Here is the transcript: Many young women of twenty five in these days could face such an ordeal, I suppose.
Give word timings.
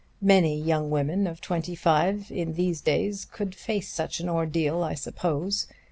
Many 0.23 0.59
young 0.59 0.89
women 0.89 1.27
of 1.27 1.41
twenty 1.41 1.75
five 1.75 2.31
in 2.31 2.53
these 2.55 2.81
days 2.81 3.23
could 3.23 3.53
face 3.53 3.87
such 3.89 4.19
an 4.19 4.29
ordeal, 4.29 4.81
I 4.83 4.95
suppose. 4.95 5.67